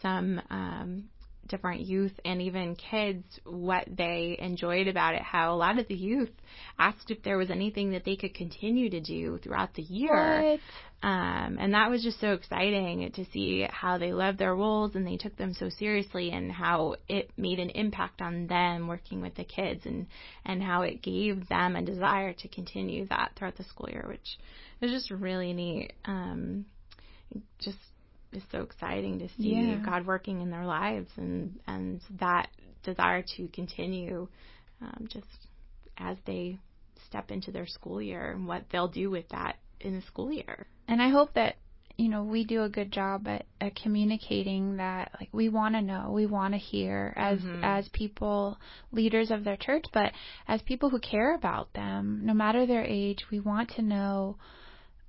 some 0.00 0.40
um, 0.50 1.08
different 1.50 1.82
youth 1.82 2.18
and 2.24 2.40
even 2.40 2.76
kids 2.76 3.24
what 3.44 3.84
they 3.86 4.36
enjoyed 4.38 4.88
about 4.88 5.14
it. 5.14 5.22
How 5.22 5.52
a 5.52 5.56
lot 5.56 5.78
of 5.78 5.88
the 5.88 5.94
youth 5.94 6.32
asked 6.78 7.10
if 7.10 7.22
there 7.22 7.36
was 7.36 7.50
anything 7.50 7.90
that 7.92 8.04
they 8.04 8.16
could 8.16 8.34
continue 8.34 8.88
to 8.90 9.00
do 9.00 9.38
throughout 9.42 9.74
the 9.74 9.82
year. 9.82 10.52
What? 10.52 10.60
Um, 11.02 11.56
and 11.58 11.72
that 11.72 11.90
was 11.90 12.02
just 12.02 12.20
so 12.20 12.32
exciting 12.32 13.10
to 13.12 13.24
see 13.32 13.66
how 13.70 13.96
they 13.96 14.12
loved 14.12 14.38
their 14.38 14.54
roles 14.54 14.94
and 14.94 15.06
they 15.06 15.16
took 15.16 15.34
them 15.36 15.54
so 15.54 15.70
seriously 15.70 16.30
and 16.30 16.52
how 16.52 16.96
it 17.08 17.30
made 17.38 17.58
an 17.58 17.70
impact 17.70 18.20
on 18.20 18.46
them 18.46 18.86
working 18.86 19.22
with 19.22 19.34
the 19.34 19.44
kids 19.44 19.86
and, 19.86 20.06
and 20.44 20.62
how 20.62 20.82
it 20.82 21.02
gave 21.02 21.48
them 21.48 21.74
a 21.74 21.82
desire 21.82 22.34
to 22.34 22.48
continue 22.48 23.06
that 23.08 23.32
throughout 23.34 23.56
the 23.56 23.64
school 23.64 23.88
year, 23.90 24.04
which 24.08 24.38
was 24.82 24.90
just 24.90 25.10
really 25.10 25.54
neat. 25.54 25.94
Um, 26.04 26.66
just 27.58 27.78
is 28.32 28.42
so 28.52 28.62
exciting 28.62 29.18
to 29.18 29.28
see 29.38 29.54
yeah. 29.54 29.82
God 29.84 30.06
working 30.06 30.40
in 30.40 30.50
their 30.50 30.66
lives 30.66 31.10
and 31.16 31.58
and 31.66 32.00
that 32.18 32.48
desire 32.82 33.24
to 33.36 33.48
continue 33.48 34.28
um, 34.80 35.08
just 35.10 35.26
as 35.98 36.16
they 36.26 36.58
step 37.06 37.30
into 37.30 37.50
their 37.50 37.66
school 37.66 38.00
year 38.00 38.32
and 38.32 38.46
what 38.46 38.64
they'll 38.70 38.88
do 38.88 39.10
with 39.10 39.28
that 39.30 39.56
in 39.80 39.94
the 39.94 40.02
school 40.02 40.32
year. 40.32 40.66
And 40.88 41.02
I 41.02 41.08
hope 41.08 41.34
that 41.34 41.56
you 41.96 42.08
know 42.08 42.22
we 42.22 42.44
do 42.44 42.62
a 42.62 42.68
good 42.68 42.90
job 42.90 43.26
at, 43.28 43.44
at 43.60 43.74
communicating 43.76 44.78
that 44.78 45.10
like 45.20 45.28
we 45.32 45.50
want 45.50 45.74
to 45.74 45.82
know 45.82 46.10
we 46.12 46.24
want 46.24 46.54
to 46.54 46.58
hear 46.58 47.12
as 47.16 47.38
mm-hmm. 47.40 47.62
as 47.62 47.86
people 47.92 48.58
leaders 48.90 49.30
of 49.30 49.44
their 49.44 49.58
church 49.58 49.84
but 49.92 50.12
as 50.48 50.62
people 50.62 50.88
who 50.88 50.98
care 50.98 51.34
about 51.34 51.70
them 51.74 52.22
no 52.24 52.32
matter 52.32 52.64
their 52.64 52.84
age 52.84 53.26
we 53.30 53.38
want 53.38 53.68
to 53.68 53.82
know 53.82 54.38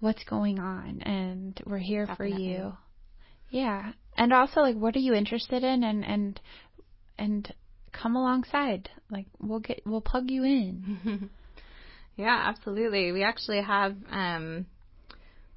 what's 0.02 0.24
going 0.26 0.60
on 0.60 1.02
and 1.04 1.62
we're 1.66 1.78
here 1.78 2.06
Definitely. 2.06 2.34
for 2.34 2.40
you 2.42 2.74
yeah. 3.52 3.92
And 4.18 4.34
also 4.34 4.62
like 4.62 4.76
what 4.76 4.96
are 4.96 5.00
you 5.00 5.14
interested 5.14 5.64
in 5.64 5.84
and 5.84 6.04
and 6.04 6.42
and 7.20 7.54
come 7.92 8.16
alongside. 8.16 8.90
Like 9.12 9.28
we'll 9.40 9.60
get 9.60 9.82
we'll 9.86 10.02
plug 10.02 10.32
you 10.32 10.44
in. 10.44 11.30
yeah, 12.16 12.44
absolutely. 12.48 13.12
We 13.12 13.24
actually 13.24 13.62
have 13.62 13.96
um 14.10 14.66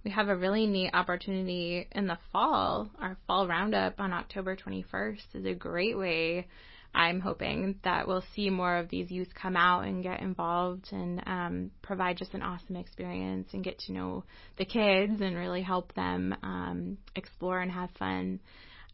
we 0.04 0.10
have 0.10 0.28
a 0.28 0.36
really 0.36 0.66
neat 0.66 0.90
opportunity 0.92 1.88
in 1.92 2.06
the 2.06 2.18
fall. 2.30 2.90
Our 3.00 3.16
fall 3.26 3.48
roundup 3.48 3.98
on 3.98 4.12
October 4.12 4.54
21st 4.54 5.34
is 5.34 5.46
a 5.46 5.54
great 5.54 5.96
way 5.96 6.46
I'm 6.94 7.20
hoping 7.20 7.76
that 7.82 8.06
we'll 8.06 8.24
see 8.34 8.50
more 8.50 8.76
of 8.76 8.88
these 8.88 9.10
youth 9.10 9.28
come 9.34 9.56
out 9.56 9.84
and 9.84 10.02
get 10.02 10.20
involved 10.20 10.86
and 10.92 11.22
um, 11.26 11.70
provide 11.82 12.16
just 12.16 12.34
an 12.34 12.42
awesome 12.42 12.76
experience 12.76 13.48
and 13.52 13.64
get 13.64 13.78
to 13.80 13.92
know 13.92 14.24
the 14.58 14.64
kids 14.64 15.20
and 15.20 15.36
really 15.36 15.62
help 15.62 15.92
them 15.94 16.34
um, 16.42 16.98
explore 17.16 17.60
and 17.60 17.70
have 17.72 17.90
fun 17.98 18.40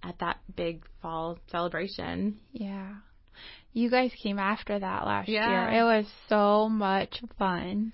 at 0.02 0.19
that 0.21 0.38
big 0.57 0.85
fall 1.02 1.38
celebration. 1.50 2.38
Yeah. 2.52 2.95
You 3.73 3.90
guys 3.90 4.12
came 4.23 4.38
after 4.38 4.78
that 4.78 5.07
last 5.07 5.28
Yeah. 5.28 5.71
year. 5.71 5.80
It 5.80 5.85
was 5.85 6.07
so 6.28 6.69
much 6.69 7.23
fun. 7.38 7.92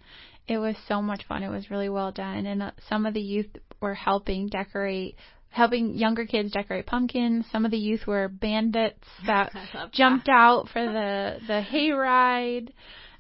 It 0.49 0.59
was 0.59 0.77
so 0.87 1.03
much 1.03 1.25
fun. 1.25 1.43
It 1.43 1.51
was 1.51 1.71
really 1.71 1.89
well 1.89 2.13
done. 2.13 2.47
And 2.47 2.63
uh, 2.63 2.71
some 2.89 3.05
of 3.05 3.15
the 3.15 3.21
youth 3.21 3.49
were 3.81 3.95
helping 3.95 4.47
decorate, 4.47 5.17
helping 5.57 5.97
younger 5.97 6.27
kids 6.27 6.53
decorate 6.53 6.87
pumpkins. 6.87 7.47
Some 7.51 7.65
of 7.65 7.71
the 7.71 7.79
youth 7.79 8.07
were 8.07 8.29
bandits 8.29 9.03
that 9.27 9.53
jumped 9.93 10.29
out 10.29 10.69
for 10.69 10.85
the 10.85 11.39
the 11.47 11.63
hayride. 11.63 12.69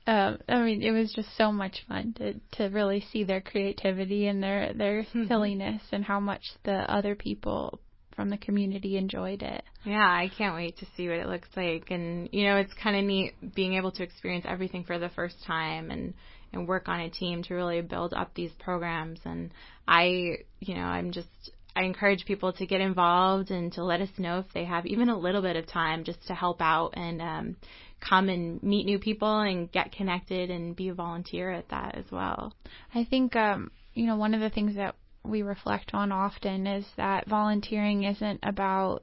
Um, 0.06 0.38
I 0.48 0.62
mean, 0.62 0.82
it 0.82 0.92
was 0.92 1.12
just 1.12 1.36
so 1.36 1.50
much 1.50 1.84
fun 1.88 2.14
to 2.18 2.34
to 2.58 2.68
really 2.72 3.04
see 3.10 3.24
their 3.24 3.40
creativity 3.40 4.26
and 4.28 4.42
their 4.42 4.72
their 4.74 5.06
silliness 5.28 5.82
and 5.90 6.04
how 6.04 6.20
much 6.20 6.42
the 6.64 6.90
other 6.92 7.14
people 7.14 7.80
from 8.14 8.28
the 8.28 8.36
community 8.36 8.96
enjoyed 8.96 9.42
it. 9.42 9.62
Yeah, 9.84 10.06
I 10.06 10.30
can't 10.36 10.54
wait 10.54 10.78
to 10.78 10.86
see 10.96 11.08
what 11.08 11.18
it 11.18 11.28
looks 11.28 11.48
like. 11.56 11.90
And 11.90 12.28
you 12.32 12.44
know, 12.44 12.56
it's 12.56 12.72
kind 12.74 12.96
of 12.96 13.04
neat 13.04 13.32
being 13.54 13.74
able 13.74 13.92
to 13.92 14.02
experience 14.02 14.44
everything 14.46 14.84
for 14.84 14.98
the 14.98 15.08
first 15.08 15.36
time 15.46 15.90
and 15.90 16.12
and 16.52 16.68
work 16.68 16.88
on 16.88 17.00
a 17.00 17.10
team 17.10 17.42
to 17.44 17.54
really 17.54 17.80
build 17.80 18.12
up 18.14 18.34
these 18.34 18.52
programs. 18.58 19.20
And 19.24 19.50
I, 19.88 20.38
you 20.60 20.74
know, 20.74 20.82
I'm 20.82 21.10
just 21.12 21.50
I 21.76 21.82
encourage 21.82 22.24
people 22.24 22.54
to 22.54 22.66
get 22.66 22.80
involved 22.80 23.50
and 23.50 23.70
to 23.74 23.84
let 23.84 24.00
us 24.00 24.08
know 24.16 24.38
if 24.38 24.46
they 24.54 24.64
have 24.64 24.86
even 24.86 25.10
a 25.10 25.18
little 25.18 25.42
bit 25.42 25.56
of 25.56 25.66
time 25.66 26.04
just 26.04 26.26
to 26.28 26.34
help 26.34 26.62
out 26.62 26.94
and 26.94 27.20
um, 27.20 27.56
come 28.00 28.30
and 28.30 28.62
meet 28.62 28.86
new 28.86 28.98
people 28.98 29.40
and 29.40 29.70
get 29.70 29.92
connected 29.92 30.50
and 30.50 30.74
be 30.74 30.88
a 30.88 30.94
volunteer 30.94 31.50
at 31.50 31.68
that 31.68 31.94
as 31.94 32.06
well. 32.10 32.54
I 32.94 33.04
think 33.04 33.36
um, 33.36 33.70
you 33.92 34.06
know 34.06 34.16
one 34.16 34.32
of 34.32 34.40
the 34.40 34.50
things 34.50 34.76
that 34.76 34.96
we 35.22 35.42
reflect 35.42 35.90
on 35.92 36.12
often 36.12 36.66
is 36.66 36.86
that 36.96 37.28
volunteering 37.28 38.04
isn't 38.04 38.40
about 38.42 39.02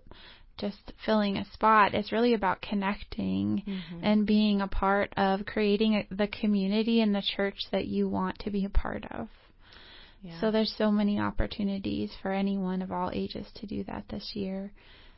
just 0.57 0.93
filling 1.05 1.37
a 1.37 1.45
spot. 1.53 1.93
It's 1.93 2.11
really 2.11 2.33
about 2.33 2.61
connecting 2.61 3.63
and 4.03 4.25
being 4.25 4.61
a 4.61 4.67
part 4.67 5.11
of 5.17 5.45
creating 5.45 5.95
a, 5.95 6.15
the 6.15 6.27
community 6.27 7.01
and 7.01 7.13
the 7.13 7.23
church 7.35 7.57
that 7.71 7.85
you 7.85 8.07
want 8.07 8.39
to 8.39 8.51
be 8.51 8.65
a 8.65 8.69
part 8.69 9.03
of. 9.11 9.27
Yeah. 10.23 10.39
So 10.39 10.51
there's 10.51 10.73
so 10.77 10.89
many 10.89 11.19
opportunities 11.19 12.11
for 12.21 12.31
anyone 12.31 12.81
of 12.81 12.91
all 12.91 13.11
ages 13.13 13.45
to 13.55 13.67
do 13.67 13.83
that 13.83 14.05
this 14.09 14.31
year. 14.33 14.71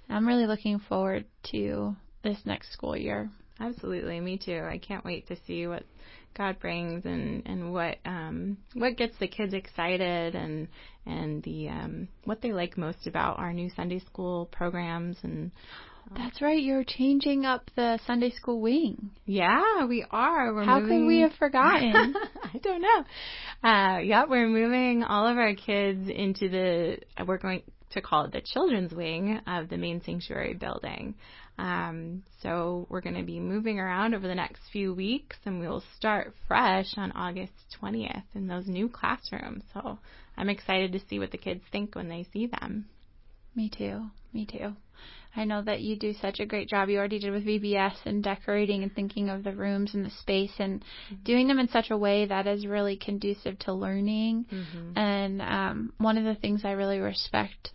I'm 0.09 0.27
really 0.27 0.47
looking 0.47 0.79
forward 0.79 1.25
to 1.51 1.95
this 2.23 2.39
next 2.45 2.73
school 2.73 2.97
year. 2.97 3.29
Absolutely, 3.59 4.19
me 4.19 4.37
too. 4.37 4.61
I 4.67 4.79
can't 4.79 5.05
wait 5.05 5.27
to 5.27 5.37
see 5.47 5.67
what 5.67 5.83
God 6.35 6.59
brings 6.59 7.05
and 7.05 7.43
and 7.45 7.71
what 7.71 7.97
um 8.05 8.57
what 8.73 8.97
gets 8.97 9.17
the 9.19 9.27
kids 9.27 9.53
excited 9.53 10.35
and 10.35 10.67
and 11.05 11.41
the 11.43 11.69
um 11.69 12.07
what 12.25 12.41
they 12.41 12.51
like 12.51 12.77
most 12.77 13.07
about 13.07 13.39
our 13.39 13.53
new 13.53 13.69
Sunday 13.75 13.99
school 13.99 14.47
programs 14.51 15.17
and 15.23 15.51
That's 16.15 16.41
right, 16.41 16.61
you're 16.61 16.83
changing 16.83 17.45
up 17.45 17.71
the 17.75 17.99
Sunday 18.05 18.31
school 18.31 18.59
wing. 18.61 19.11
yeah, 19.25 19.85
we 19.85 20.05
are. 20.11 20.53
We're 20.53 20.65
How 20.65 20.79
moving... 20.79 20.99
could 20.99 21.07
we 21.07 21.19
have 21.21 21.33
forgotten? 21.39 22.13
I 22.53 22.57
don't 22.61 22.81
know. 22.81 23.03
Uh 23.65 23.97
yeah, 24.03 24.25
we're 24.29 24.47
moving 24.47 25.01
all 25.01 25.25
of 25.25 25.39
our 25.39 25.55
kids 25.55 26.07
into 26.07 26.49
the 26.49 26.99
we're 27.25 27.39
going 27.39 27.63
to 27.89 28.01
call 28.01 28.25
it 28.25 28.31
the 28.31 28.41
children's 28.41 28.93
wing 28.93 29.41
of 29.47 29.69
the 29.69 29.77
main 29.77 30.03
sanctuary 30.03 30.53
building. 30.53 31.15
Um, 31.57 32.21
so 32.43 32.85
we're 32.89 33.01
going 33.01 33.15
to 33.15 33.23
be 33.23 33.39
moving 33.39 33.79
around 33.79 34.13
over 34.13 34.27
the 34.27 34.35
next 34.35 34.59
few 34.71 34.93
weeks 34.93 35.37
and 35.45 35.59
we'll 35.59 35.83
start 35.95 36.35
fresh 36.47 36.93
on 36.95 37.11
August 37.13 37.53
20th 37.81 38.25
in 38.35 38.45
those 38.45 38.67
new 38.67 38.87
classrooms. 38.87 39.63
So 39.73 39.97
I'm 40.37 40.49
excited 40.49 40.91
to 40.91 41.01
see 41.09 41.17
what 41.17 41.31
the 41.31 41.39
kids 41.39 41.63
think 41.71 41.95
when 41.95 42.07
they 42.07 42.27
see 42.31 42.45
them. 42.45 42.85
Me 43.55 43.71
too. 43.75 44.11
Me 44.31 44.45
too. 44.45 44.75
I 45.35 45.43
know 45.43 45.61
that 45.63 45.81
you 45.81 45.95
do 45.97 46.13
such 46.13 46.39
a 46.39 46.45
great 46.45 46.69
job. 46.69 46.89
You 46.89 46.97
already 46.97 47.19
did 47.19 47.31
with 47.31 47.45
VBS 47.45 47.95
and 48.05 48.23
decorating 48.23 48.83
and 48.83 48.93
thinking 48.93 49.29
of 49.29 49.43
the 49.43 49.51
rooms 49.53 49.93
and 49.93 50.05
the 50.05 50.09
space 50.09 50.53
and 50.59 50.83
doing 51.23 51.47
them 51.47 51.59
in 51.59 51.67
such 51.67 51.91
a 51.91 51.97
way 51.97 52.25
that 52.25 52.47
is 52.47 52.65
really 52.65 52.95
conducive 52.95 53.59
to 53.59 53.73
learning. 53.73 54.45
And 54.95 55.41
um, 55.41 55.93
one 55.97 56.17
of 56.17 56.23
the 56.23 56.35
things 56.35 56.63
I 56.63 56.71
really 56.71 56.99
respect 56.99 57.71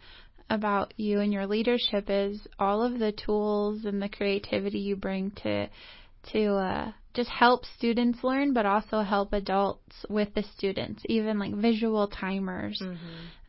about 0.49 0.95
you 0.97 1.21
and 1.21 1.33
your 1.33 1.47
leadership 1.47 2.07
is 2.09 2.41
all 2.59 2.83
of 2.83 2.99
the 2.99 3.13
tools 3.13 3.85
and 3.85 4.03
the 4.03 4.09
creativity 4.09 4.81
you 4.81 4.97
bring 4.97 5.31
to 5.43 5.69
to 6.33 6.55
uh, 6.57 6.93
just 7.15 7.31
help 7.31 7.65
students 7.79 8.23
learn, 8.23 8.53
but 8.53 8.67
also 8.67 9.01
help 9.01 9.33
adults 9.33 10.05
with 10.09 10.35
the 10.35 10.43
students, 10.57 11.03
even 11.07 11.39
like 11.39 11.55
visual 11.55 12.09
timers. 12.09 12.81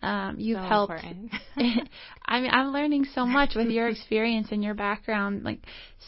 Um, 0.01 0.35
you've 0.39 0.57
So 0.59 0.63
helped. 0.67 0.93
I 2.25 2.39
mean, 2.39 2.49
I'm 2.51 2.71
learning 2.73 3.05
so 3.13 3.25
much 3.25 3.55
with 3.55 3.67
your 3.67 3.87
experience 3.95 4.47
and 4.51 4.63
your 4.63 4.73
background, 4.73 5.43
like 5.43 5.59